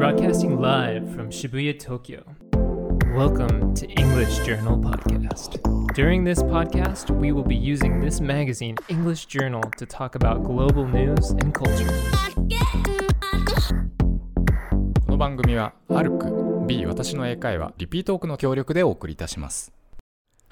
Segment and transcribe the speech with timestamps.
[0.00, 2.24] Broadcasting live from Shibuya, Tokyo.
[3.14, 5.60] Welcome to English Journal Podcast.
[5.92, 10.86] During this podcast, we will be using this magazine, English Journal, to talk about global
[10.86, 11.92] news and culture.
[15.04, 19.70] この番組はアルク B 私の英会話リピートークの協力でお送りいたします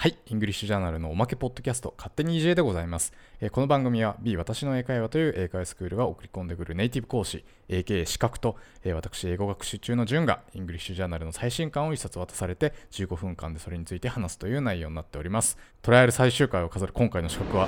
[0.00, 17.66] はいイングリッシュジャーナルのおまけポッドキャスト勝手に EJ でございます、えーこの番組は B 私の英会話という英会話スクールが送り込んでくるネイティブ講師 AKA 刺客と、えー私英語学習中の順がイングリッシュジャーナルの最新刊を一冊渡されて15分間でそれについて話すという内容になっておりますトライアル最終回を飾る今回の資格は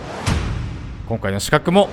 [1.09, 1.88] 今回の資格も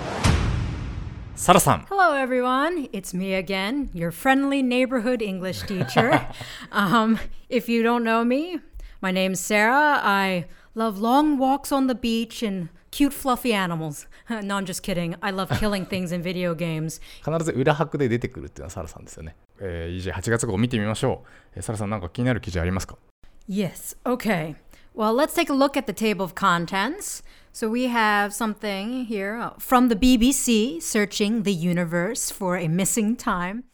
[1.36, 2.90] サラさん Hello, everyone.
[2.92, 6.28] It's me again, your friendly neighborhood English teacher.
[6.72, 7.18] um,
[7.50, 8.60] if you don't know me,
[9.01, 10.01] my name's Sarah.
[10.03, 14.07] I love long walks on the beach and cute, fluffy animals.
[14.31, 15.17] no, I'm just kidding.
[15.23, 17.01] I love killing things in video games.
[17.25, 19.37] 必ず裏拍で出てくるっていうのはサラさんですよね。
[19.61, 21.29] えー、EJ8 月号見てみましょう。
[21.57, 22.97] えーサラさんなんか気になる記事ありますか
[23.49, 24.55] Yes, okay.
[24.95, 27.23] Well, let's take a look at the table of contents.
[27.53, 33.17] So we have something here uh, from the BBC searching the universe for a missing
[33.17, 33.65] time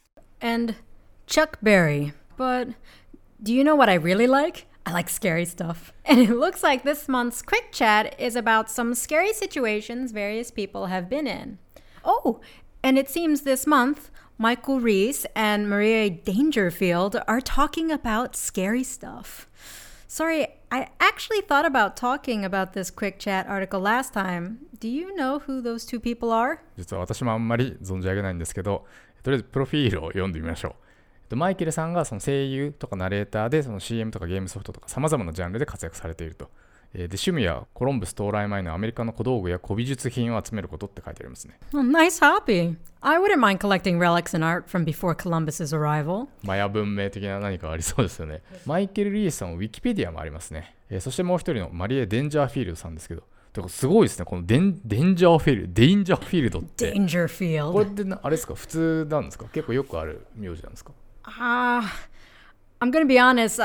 [0.41, 0.75] and
[1.27, 2.13] Chuck Berry.
[2.35, 2.69] But
[3.41, 4.65] do you know what I really like?
[4.85, 5.93] I like scary stuff.
[6.05, 10.87] And it looks like this month's quick chat is about some scary situations various people
[10.87, 11.59] have been in.
[12.03, 12.39] Oh,
[12.81, 19.47] and it seems this month Michael Reese and Maria Dangerfield are talking about scary stuff.
[20.07, 24.59] Sorry, I actually thought about talking about this quick chat article last time.
[24.79, 26.61] Do you know who those two people are?
[26.77, 28.85] 実は私もあんまり存じ上げないんですけど、
[29.21, 30.82] とりあえずプロフィールを読んでみましょう。
[31.24, 36.50] えっとマイケルさんがその声優とかナレーターでその CM とかゲームソフトとか様々なジャンルで活躍されていると。
[36.96, 41.58] えーで趣味はコロンブス到来前のアメリカの小道具や古美術品を集めることって書いてありますね。
[41.72, 42.76] Oh, nice hobby.
[43.00, 46.28] I wouldn't mind collecting relics and art from before Columbus's arrival.
[46.44, 48.42] マヤ文明的な何かありそうですよね。
[48.64, 50.76] マイケル・リースさんはウィキペディアもありますね。
[50.88, 54.24] えーそしてもう一人のマリエ・デンジャーフィールドさんですけど、てかすごいですね。
[54.24, 56.92] このデンデンジャーフィールド、デインジャーフィールドって。
[56.92, 58.54] これ.ってなあれですか？
[58.54, 59.46] 普通なんですか？
[59.52, 60.92] 結構よくある名字なんですか？
[61.26, 62.00] Ah,
[62.80, 63.60] I'm gonna be honest.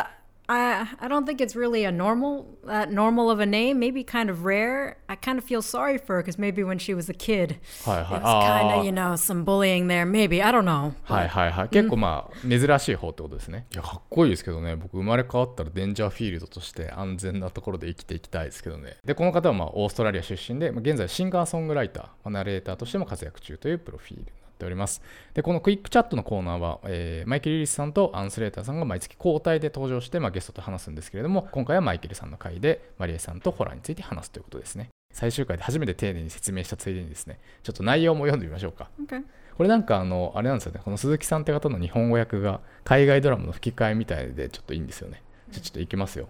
[0.52, 3.78] I I don't think it's really a normal that normal of a name.
[3.78, 4.98] Maybe kind of rare.
[5.08, 8.20] I kind of feel sorry for her because maybe when she was a kid, はいはい。
[8.20, 10.08] it was kind あ of you know some bullying there.
[10.10, 10.94] Maybe I don't know.
[11.08, 11.14] あ。
[11.14, 11.70] はいはいはい。
[11.70, 13.68] 結構まあ珍しい方ってことですね。
[13.72, 14.76] いやかっこいいですけどね。
[14.76, 18.98] 僕生まれ変わったらデンジャーフィールドとして安全なところで生きていきたいですけどね。
[19.06, 24.26] で、この方はまあオーストラリア出身で、まあ現在シンガーソングライター、まあナレーターとしても活躍中というプロフィール
[24.60, 25.02] っております。
[25.34, 34.90] で、このクイックチャットのコーナーは、えーマイケル・リリスさんとアンスレーターさんが毎月交代で登場して、まあ、ゲストと話すんですけれども、今回はマイケルさんの回でマリエさんとホラーについて話すということですね。
[35.14, 38.90] 最終回で初めて丁寧に説明したついでにですね、ちょっと内容も読んでみましょうか。
[39.06, 39.24] Okay.
[39.58, 45.22] これなんかあの、あれなんですよね、この鈴木さんって方の日本語訳が海外ドラマの吹き替えみたいでちょっといいんですよね。
[45.52, 46.30] じゃあちょっといきますよ。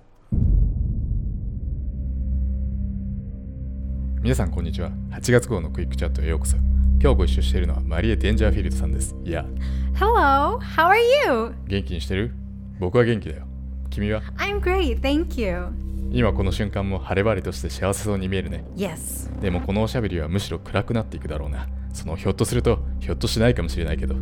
[4.22, 4.90] 皆さんこんにちは。
[5.12, 6.58] 8月号のクイックチャットへようこそ。
[7.02, 9.16] 今日ご一緒しているのはマリエ・デンジャーフィールドさんです。
[9.24, 9.46] いや、
[9.96, 10.58] Hello.
[10.58, 10.96] How are
[11.28, 11.56] you?
[11.66, 12.34] 元気にしてる？
[12.78, 13.44] 僕は元気だよ。
[13.90, 15.00] 君は？I'm great.
[15.00, 15.68] Thank you.
[16.12, 18.66] 今この瞬間も晴れ晴れとして幸せそうに見えるね。
[18.76, 19.40] Yes.
[19.40, 21.70] でもこのおしゃべりはむしろ暗くなっていくだろうな。
[21.94, 24.16] そのひょっとすると、ひょっとしないかもしれないけど。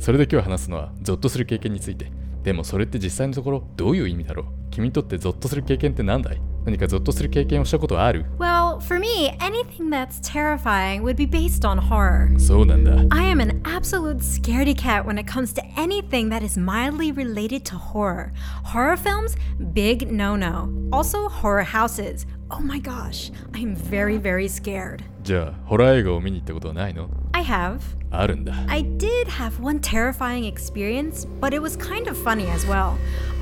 [0.00, 2.10] それで今日話すのは、ゾッとする経験について。
[2.42, 4.46] でもそれって実際のところ、どういう意味だろう？
[4.72, 6.40] 君にとってゾッとする経験って何だい？
[6.64, 12.29] 何かゾッとする経験をしたことはある？Well, for me, anything that's terrifying would be based on horror.
[12.37, 12.91] そうなんだ。
[13.15, 17.65] I am an absolute scaredy cat when it comes to anything that is mildly related
[17.65, 18.31] to horror.
[18.65, 19.35] Horror films,
[19.73, 20.69] big no no.
[20.91, 22.25] Also, horror houses.
[22.51, 25.03] Oh my gosh, I am very, very scared.
[25.23, 27.79] じゃあ、ホラー映画を見に行ったことはないの I have.
[28.11, 28.53] あるんだ。
[28.67, 32.93] I did have one terrifying experience, but it was kind of funny as well.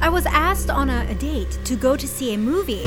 [0.01, 2.84] I was asked on a, a date to go to see a movie.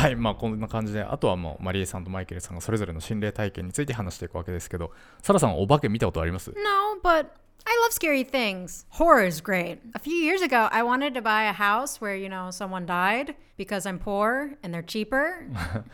[0.00, 7.26] はい、まあこんな感じで、あとはもうマリエさんとマイケルさんがそれぞれの心霊体験について話していくわけですけど、サラさんはお化け見たことあります No, but
[7.66, 8.86] I love scary things.
[8.92, 9.78] Horror is great.
[9.94, 13.34] A few years ago, I wanted to buy a house where, you know, someone died
[13.58, 15.46] because I'm poor and they're cheaper.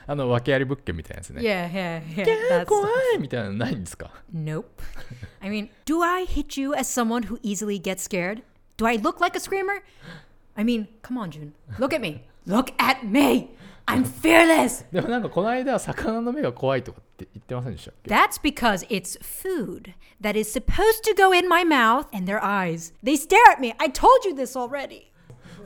[0.07, 1.43] あの、訳あり物件みたいなやつね。
[1.43, 2.65] Yeah, yeah, yeah.
[2.65, 4.67] 怖いみたいなのないんですか nope.
[5.41, 8.43] I mean, do I hit you as someone who easily gets scared?
[8.77, 9.83] Do I look like a screamer?
[10.57, 11.55] I mean, come on, June.
[11.81, 12.23] Look at me.
[12.47, 13.57] Look at me.
[13.88, 14.86] I'm fearless.
[14.92, 22.42] でもなんかこの間、魚の目が怖いとかって言ってませんでしたっけ That's because it's food that is supposed to go in my mouth and their
[22.44, 22.94] eyes.
[23.04, 23.74] They stare at me.
[23.80, 25.12] I told you this already.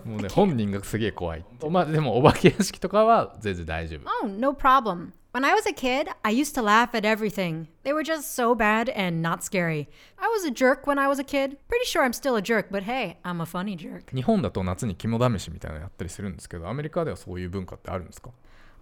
[0.04, 1.44] もうね、本人がすげえ怖い。
[1.68, 4.08] まあでも、お化け屋敷とかは全然大丈夫。
[4.22, 5.12] Oh, no problem.
[5.32, 7.68] When I was a kid, I used to laugh at everything.
[7.84, 9.88] They were just so bad and not scary.
[10.18, 11.56] I was a jerk when I was a kid.
[11.68, 14.12] Pretty sure I'm still a jerk, but hey, I'm a funny jerk.
[14.12, 18.30] 日本だと夏に肝試しみたいなのやったりするんですけどアメリカではそういう文化ってあるんですか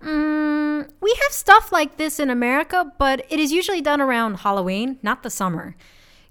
[0.01, 4.97] Mm, we have stuff like this in America, but it is usually done around Halloween,
[5.03, 5.75] not the summer.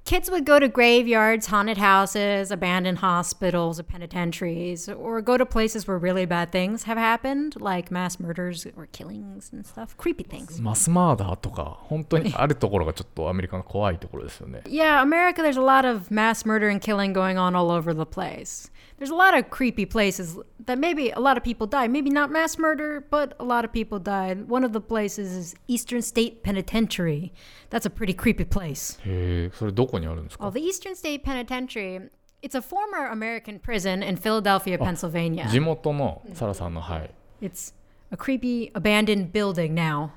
[0.06, 5.87] Kids would go to graveyards, haunted houses, abandoned hospitals, or penitentiaries, or go to places
[5.87, 9.97] where really bad things have happened, like mass murders or killings and stuff.
[9.97, 10.61] Creepy things.
[10.61, 17.94] マスマーダーとか本当にあるところがちょっとアメリカの怖いところですよね Yeah, America, there's a lot of mass murder and killing going on all over
[17.94, 18.73] the place.
[18.99, 21.88] There's a lot of creepy places that maybe a lot of people die.
[21.88, 24.49] Maybe not mass murder, but a lot of people died.
[24.49, 27.32] One of the places is Eastern State Penitentiary.
[27.70, 29.00] That's a pretty creepy place.
[29.05, 32.10] へえそれどこ にあるんですか Well, the Eastern State Penitentiary,
[32.42, 35.48] it's a former American prison in Philadelphia, Pennsylvania.
[35.50, 37.12] 地元のサラさんのはい
[37.42, 37.74] It's
[38.12, 40.10] a creepy abandoned building now,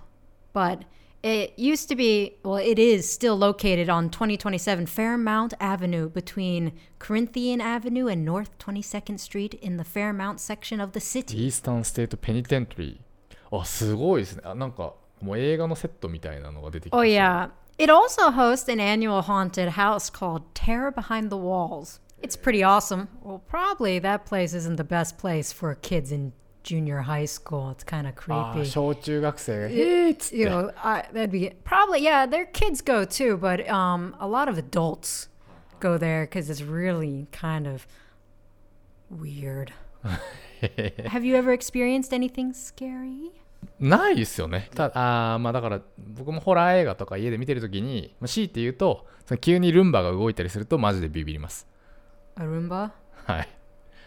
[0.55, 0.81] but
[1.23, 7.61] it used to be, well, it is still located on 2027 Fairmount Avenue between Corinthian
[7.61, 11.45] Avenue and North 22nd Street in the Fairmount section of the city.
[11.45, 17.51] イースタンステートペニテントリーあすごいですねあなんかもう映画のセットみたいなのが出てきま Oh, した yeah.
[17.80, 22.00] It also hosts an annual haunted house called Terror Behind the Walls.
[22.22, 23.10] It's pretty awesome.
[23.22, 26.32] Well, probably that place isn't the best place for kids in
[26.64, 27.70] junior high school.
[27.72, 28.66] It's kind of あー creepy.
[28.66, 32.26] 小中学生が「えーっつって you know, I, that'd be probably yeah.
[32.28, 35.28] Their kids go too, but um, a lot of adults
[35.80, 37.86] go there because it's really kind of
[39.10, 39.72] weird.
[41.06, 43.32] Have you ever experienced anything scary?
[43.79, 51.67] ないですよねたあーまあだから僕もホラー映画とか家で見てるときに、まあ、強いて言うとその急にルンバが動いたりするとマジでビビります
[52.39, 52.91] A Roomba?
[53.27, 53.49] はい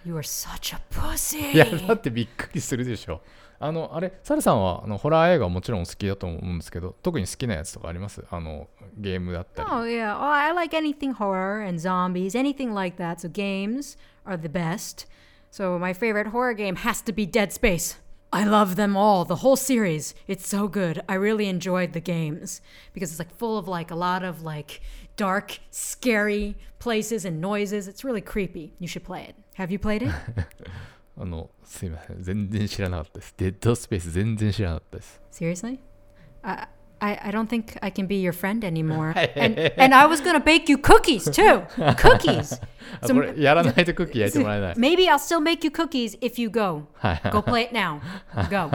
[0.05, 1.53] You are such a pussy.
[1.53, 3.21] いやだってびっくりするでしょ
[3.59, 8.21] あのあれサルさんはあのホラー映画はもちろんお好きだと思うんですけど特に好きなやつとかあります？
[8.29, 8.67] あの
[8.97, 10.17] ゲームだったり Oh yeah.
[10.17, 13.21] Oh, I like anything horror and zombies, anything like that.
[13.21, 15.07] So games are the best.
[15.51, 18.01] So my favorite horror game has to be Dead Space.
[18.32, 20.14] I love them all, the whole series.
[20.26, 21.02] It's so good.
[21.08, 22.60] I really enjoyed the games
[22.92, 24.82] because it's like full of like a lot of like
[25.16, 27.88] dark, scary places and noises.
[27.88, 28.74] It's really creepy.
[28.78, 29.34] You should play it.
[29.54, 30.12] Have you played it?
[31.20, 35.80] あのすいません全然知らなかったですデッドスペース全然知らなかったです Seriously?
[36.42, 36.68] I,
[37.02, 39.14] I, I don't think I can be your friend anymore.
[39.36, 41.62] and, and I was going to bake you cookies too.
[41.96, 42.60] Cookies.
[43.00, 46.86] あこれやらないとクッキー焼いてもらえない Maybe I'll still make you cookies if you go.
[46.94, 48.00] はい Go play it now.
[48.50, 48.68] Go.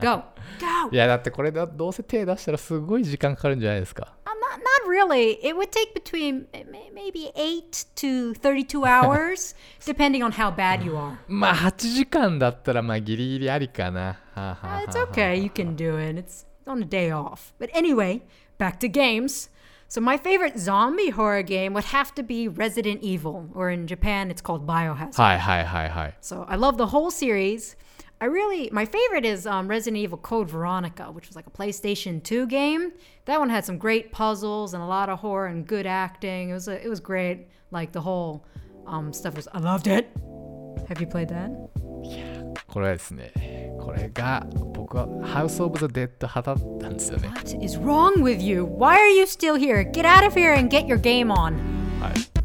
[0.00, 0.22] Go.
[0.60, 0.90] Go.
[0.90, 5.38] いやだってこれだどうせ手出したらすごい時間かかるんじゃないですか Uh, not, not really.
[5.42, 9.54] It would take between eh, may- maybe 8 to 32 hours,
[9.86, 11.16] depending on how bad you are.
[11.28, 15.36] まあ8時間だったらまあギリギリありかなはあはあは Uh, あ It's okay.
[15.36, 16.20] You can do it.
[16.20, 17.53] It's on a day off.
[17.57, 18.23] But anyway,
[18.57, 19.49] back to games.
[19.89, 24.29] So, my favorite zombie horror game would have to be Resident Evil, or in Japan,
[24.29, 25.15] it's called Biohazard.
[25.15, 26.13] Hi, hi, hi, hi.
[26.19, 27.77] So, I love the whole series.
[28.19, 32.21] I really, my favorite is um, Resident Evil Code Veronica, which was like a PlayStation
[32.21, 32.91] 2 game.
[33.25, 36.49] That one had some great puzzles and a lot of horror and good acting.
[36.49, 37.47] It was, a, it was great.
[37.71, 38.45] Like, the whole
[38.87, 40.09] um, stuff was, I loved it.
[40.89, 41.49] Have you played that?
[42.03, 42.36] Yeah.
[42.67, 43.31] これはですね
[43.79, 48.63] これが僕はハウス・オブ・ザ・デッド派だったんですよね What is wrong with you?
[48.63, 49.89] Why are you still here?
[49.89, 51.53] Get out of here and get your game on.
[52.01, 52.36] はい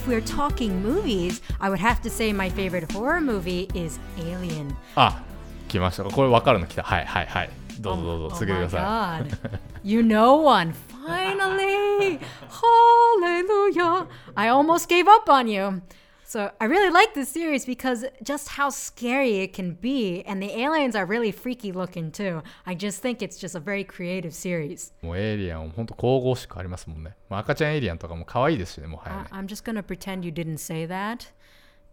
[0.00, 4.74] if we're talking movies, I would have to say my favorite horror movie is Alien.
[4.94, 5.22] あ
[5.68, 7.50] 来ましたこれ分かるの来たはいはいはい
[7.80, 9.58] どうぞどうぞ Oh 続けてく my ださ God.
[9.84, 10.72] you know one.
[11.06, 12.18] Finally.
[12.50, 14.06] Hallelujah.
[14.36, 15.82] I almost gave up on you.
[16.30, 20.24] So I really like this series because just how scary it can be.
[20.26, 22.42] And the aliens are really freaky looking too.
[22.66, 24.92] I just think it's just a very creative series.
[25.02, 31.28] いもうエイリアン本当神々しくありますもんね、まあ、赤ちゃんエイリアンとかも可愛いですしねもはやね I- I'm just going to pretend you didn't say that.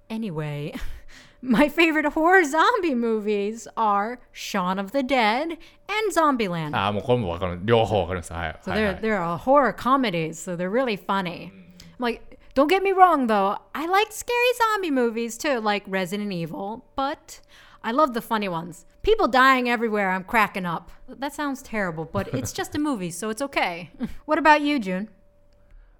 [0.10, 0.74] Anyway,
[1.42, 5.58] my favorite horror zombie movies are Shaun of the Dead
[5.88, 6.76] and Zombieland.
[6.76, 11.52] ああもうこれも分かる両方分かりますはい So はい they're はい they're a horror comedies, so they're really funny.
[12.00, 12.27] Like,
[12.58, 17.42] don't get me wrong though, I like scary zombie movies too, like Resident Evil, but
[17.84, 18.86] I love the funny ones.
[19.02, 20.92] People dying everywhere, I'm cracking up.
[21.10, 23.92] That sounds terrible, but it's just a movie, so it's okay.
[24.26, 25.10] what about you, June?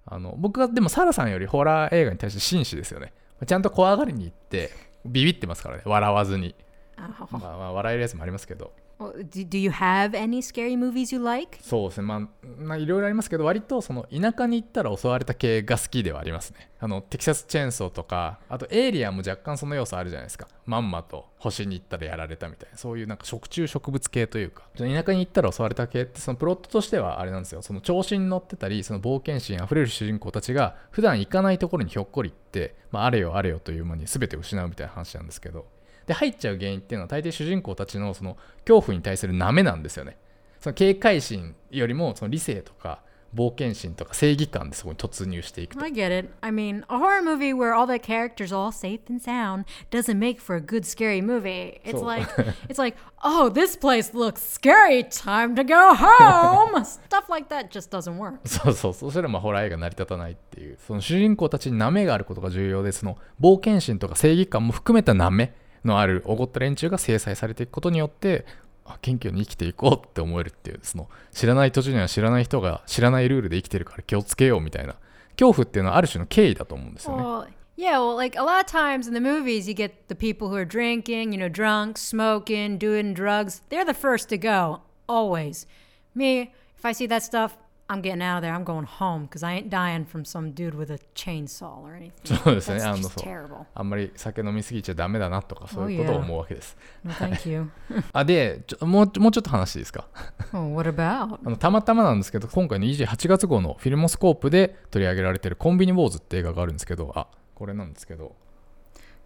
[0.06, 3.14] あの僕はでもサラさんよりホラー映画に対して紳士ですよね
[3.46, 4.70] ちゃんと怖がりに行って
[5.06, 6.54] ビビってますからね笑わずに、
[6.96, 7.26] Oh.
[7.38, 11.57] まあ、まあ笑えるやつもありますけど Well, Do, you have any scary movies you like?
[11.61, 12.07] そうですね。
[12.07, 12.19] まあ
[12.59, 16.69] まあいろいろありますけど割とその田舎に行ったら襲われた系が好きではありますね。
[16.81, 20.47] あのテキサスチェーンソーとかあとエイリアンも若干その要素あるじゃないですか。
[20.65, 22.77] まんまと星に行ったらやられたみたいな。
[22.77, 24.63] そういうなんか食虫植物系というか。
[24.75, 27.61] 田舎に行ったら襲われた系ってそのプロットとしてはあれなんですよ。
[27.61, 35.78] その調子に乗ってたりその冒険心あふれる主人公たちが普段行かないところにひょっこり行って、まあ、あれよあれよという間に全て失うみたいな話なんですけど。
[36.09, 38.35] で入っちゃう原因っていうのは大抵主人公たちのその
[38.65, 40.17] 恐怖に対する舐めなんですよね
[40.59, 43.03] その警戒心よりもその理性とか
[43.35, 46.29] 冒険心とか正義感でそこに突入していくと I get it.
[46.41, 50.17] I mean, a horror movie where all the characters are all safe and sound doesn't
[50.17, 51.79] make for a good scary movie.
[51.85, 52.27] It's like
[52.67, 55.03] it's like, oh, this place looks scary.
[55.03, 56.83] Time to go home.
[56.83, 58.39] Stuff like that just doesn't work.
[58.47, 65.53] そうそうそうそしたらまあホラー映画成り立たないっていうその主人公たちに舐めがあることが重要でその冒険心とか正義感も含めた舐め
[65.85, 68.45] のあるおごった連中が制裁されていくことによって
[68.85, 74.95] あ謙虚に生きていこうって思えるっていうその知らない土地には知らない人が知らないルールで生きてるから気をつけようみたいな
[75.37, 77.53] 恐怖っていうのはある種の敬意だと思うんですよね。
[77.77, 80.65] Yeah, well, like a lot of times in the movies, you get the people who are
[80.65, 83.61] drinking, you know, drunk, smoking, doing drugs.
[83.69, 85.65] They're the first to go, always.
[86.13, 87.57] Me, if I see that stuff,
[87.89, 88.53] I'm getting out of there.
[88.53, 92.11] I'm going home Cause I ain't dying from some dude with a chainsaw or anything.
[92.43, 92.81] そうですね。
[92.83, 96.77] あの、あんまり酒飲みすぎちゃダメだなとかそういうことを思うわけです。
[98.13, 100.07] あでちょもうもうちょっと話していいですか？
[100.53, 108.35] oh, あのたまたまなんですけど、今回の28月号のフィルモスコープで取り上げられてるコンビニウォーズって映画があるんですけど、あこれなんですけど。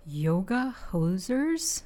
[0.08, 1.86] Yoga hoses?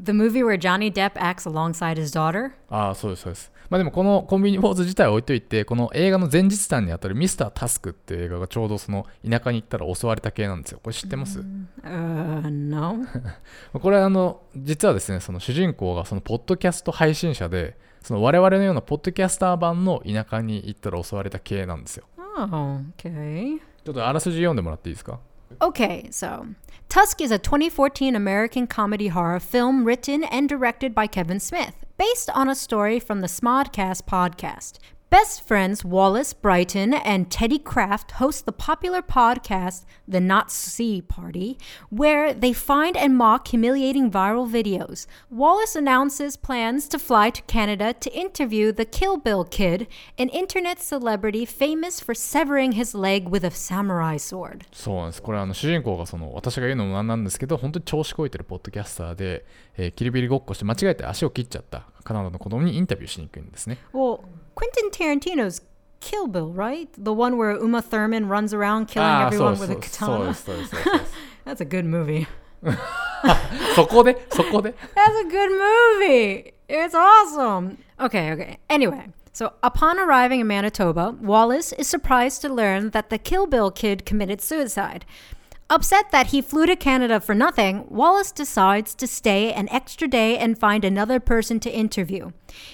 [0.00, 2.52] The movie where Johnny Depp acts alongside his daughter?
[2.70, 11.40] ああそうですそうですまあでもこのコンビニウォーズ自体は置いといてこの映画の前日談にあたるミスタータスクっていう映画がちょうどその田舎に行ったら襲われた系なんですよこれ知ってます、
[11.84, 13.04] Uh, no.
[13.80, 22.04] これはあの実はですねその主人公がそのポッドキャスト配信者でその我々のようなポッドキャスター版の田舎に行ったら襲われた系なんですよ
[22.40, 23.58] Oh, okay.
[23.84, 25.18] ちょっとあらすじ読んでもらっていいですか？
[25.60, 26.48] Okay, so
[26.88, 32.30] Tusk is a 2014 American comedy horror film written and directed by Kevin Smith, based
[32.30, 34.78] on a story from the Smodcast podcast.
[35.09, 41.59] Best friends Wallace Brighton and Teddy Kraft host the popular podcast The Not See Party,
[41.91, 45.05] where they find and mock humiliating viral videos.
[45.29, 49.87] Wallace announces plans to fly to Canada to interview the Kill Bill Kid,
[50.17, 54.65] an internet celebrity famous for severing his leg with a samurai sword.
[54.71, 59.45] そうなんですこれあの主人公がその私が言うのもなんなんですけど本当に調子こいてるポッドキャスターで、
[59.77, 64.21] えーキリビリごっこして間違えて足を切っちゃったカナダの子供にインタビューしに行くんですね Well,
[64.57, 65.61] Quentin Tarantino's
[65.99, 66.89] Kill Bill, right?
[66.97, 70.33] The one where Uma Thurman runs around killing ああそう everyone そう with a そうで katana.
[70.33, 71.13] すそうですそうですそうです
[71.45, 72.27] That's a good movie.
[73.75, 76.53] そこでそこで That's a good movie.
[76.67, 77.77] It's awesome.
[77.99, 78.57] Okay, okay.
[78.69, 83.69] Anyway, so upon arriving in Manitoba, Wallace is surprised to learn that the Kill Bill
[83.71, 85.05] kid committed suicide.
[85.70, 90.38] Upset that he flew to Canada for nothing, Wallace decides to stay an extra day
[90.38, 92.30] and find another person to interview.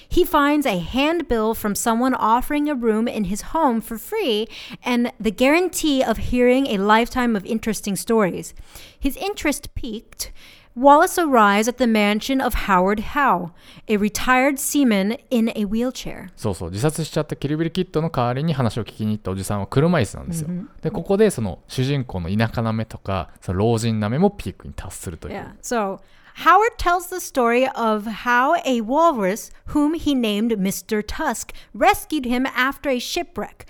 [0.09, 4.47] He finds a handbill from someone offering a room in his home for free
[4.85, 8.55] and the guarantee of hearing a lifetime of interesting stories.
[8.97, 10.31] His interest piqued.
[10.76, 13.52] Wallace arrives at the mansion of Howard Howe,
[13.90, 16.30] a retired seaman in a wheelchair.
[16.38, 20.50] そうそう自殺しちゃったキリビリキッドの代わりに話を聞きに行ったおじさんは車椅子なんですよ、
[20.82, 25.56] でここでその主人公の田舎なめとかその老人なめもピークに達するという、 Yeah.
[25.62, 26.00] So
[26.46, 31.04] Howard tells the story of how a walrus, whom he named Mr.
[31.06, 33.66] Tusk, rescued him after a shipwreck.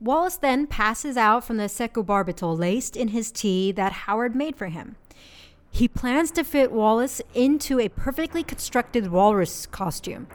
[0.00, 4.68] Wallace then passes out from the secobarbital laced in his tea that Howard made for
[4.68, 4.94] him.
[5.74, 10.26] He plans to fit Wallace into a perfectly constructed walrus costume.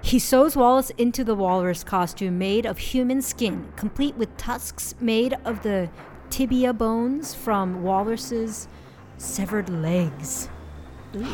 [0.00, 5.36] He sews Wallace into the walrus costume made of human skin, complete with tusks made
[5.44, 5.90] of the
[6.30, 8.68] tibia bones from walrus's
[9.18, 10.48] severed legs.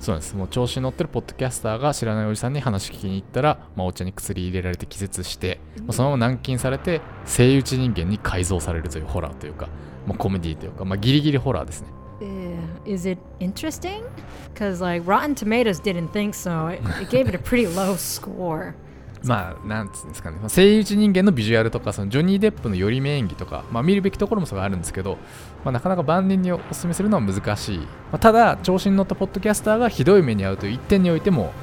[0.00, 9.68] そうなんですもう調子に乗ってるポッドキャスターが知らないおじさんに話聞きに行ったら、まあ、お茶に薬入れられて気絶して、まあ、そのまま軟禁されて生打ち人間に改造されるというホラーというか、
[10.07, 11.87] まあ、コメディというか、まあ、ギリギリホラーですね
[12.21, 12.55] Uh,
[12.85, 14.01] is it interesting?
[14.53, 16.67] Because like Rotten Tomatoes didn't think so.
[16.67, 18.75] It, it gave it a pretty low score.
[19.23, 25.17] まあなんつうんですかねまあ声優一人間のビジュアルとかそのジョニー・デップの寄り目演技とか、まあ、見るべきところもすごいあるんですけど、
[25.63, 31.53] まあ、なかなか万人にお勧めするのは難しい、まあ、ただ調子に乗ったポッドキャスターがひどい目に遭うという一点においても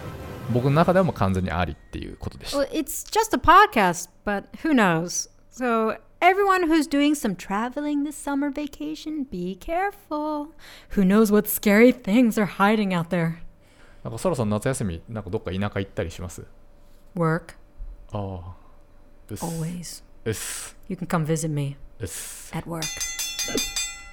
[0.53, 5.29] 僕の中ではもう完全にありっていうことでした Well, it's just a podcast, but who knows?
[5.53, 10.49] So, everyone who's doing some traveling this summer vacation, be careful.
[10.91, 13.39] Who knows what scary things are hiding out there?
[14.03, 16.43] なんかそろそろ夏休みなんかどっか田舎行ったりします
[17.15, 17.55] Work,
[18.13, 18.55] ああ
[19.29, 20.03] うっす always.
[20.25, 22.81] うっす You can come visit me うっす at work.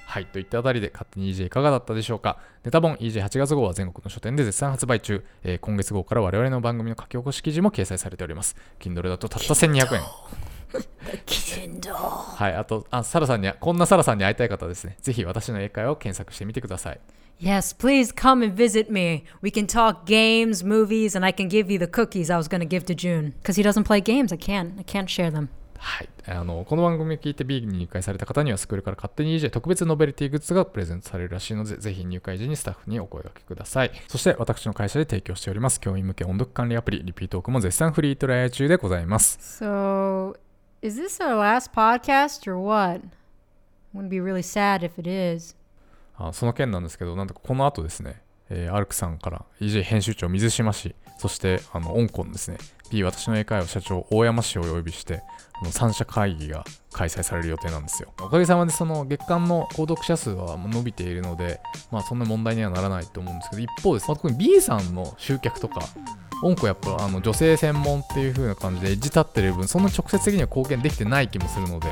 [0.06, 10.02] はい、といったあたりで勝手に EJ いかがだったでしょうかネタ本 EJ8 月号は全国の書店で絶賛発売中、えー今月号から我々の番組の書き起こし記事も掲載されております Kindle だとたった1200円.
[12.36, 17.00] はい、あとあサラさんにこんなサラさんに会いたい方はですねぜひ私の英会話を検索してみてください
[17.40, 19.22] Yes, please come and visit me.
[19.42, 22.58] We can talk games, movies, and I can give you the cookies I was going
[22.58, 23.32] to give to June.
[23.40, 24.32] Because he doesn't play games.
[24.32, 24.72] I can't.
[24.76, 25.48] I can't share them.
[25.78, 40.36] はい、あのこの番組を聞いて B に入会された方にはスクールから勝手に EJ 特別ノベルティグッズがプレゼントされるらしいのでぜひ入会時にスタッフにお声掛けくださいそして私の会社で提供しております教員向け音読管理アプリリピートークも絶賛フリートライア中でございます So,
[40.80, 43.00] is this our last podcast or what?
[43.92, 45.56] Wouldn't be really sad if it is.
[46.16, 48.20] あその件なんですけどなんとかこの後ですね、
[48.50, 52.58] えーアルクさんから EJ 編集長水島氏そしてあの香港ですね
[52.90, 55.22] B 私の英会話社長大山氏をお呼びして
[55.60, 65.80] あの三者会議が開催される予定なんですよおかげさまでその月間の購読者数は伸びているのでまあそんな問題にはならないと思うんですけど一方です、まあ、特に B さんの集客とか
[66.42, 71.88] 音子やっぱあの女性専門っていう風な感じでエッジ立ってる分そんな直接的には貢献できてない気もするので。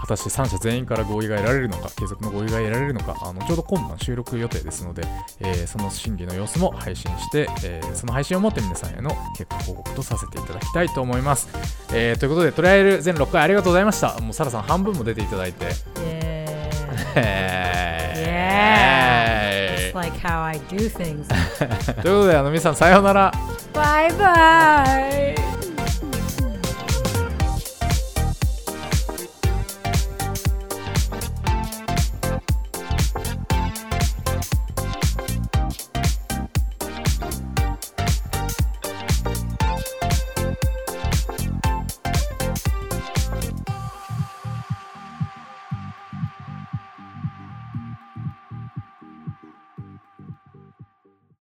[0.00, 5.02] 果たして3社全員から合意が得られるのか継続の合意が得られるのかあのちょうど今晩収録予定ですので、
[5.40, 11.48] えーその審議の様子も配信して、えーその配信をもって皆さんへの結果報告とさせていただきたいと思います、
[11.92, 14.18] えーということでトライアル全6回ありがとうございました。
[14.20, 15.66] もうサラさん半分も出ていただいて。
[15.66, 16.70] Yeah.
[17.16, 17.90] え
[19.26, 19.29] It's
[20.00, 21.28] like how I do things.
[22.02, 23.32] ということで、あの皆さん、さようなら。
[23.74, 24.84] バイバ
[25.56, 25.59] イ。